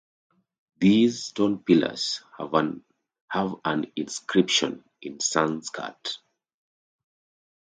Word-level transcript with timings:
These 0.79 1.25
stone 1.25 1.59
pillars 1.59 2.23
have 2.39 2.55
an 3.65 3.91
inscription 3.95 4.83
in 4.99 5.19
Sanskrit. 5.19 6.17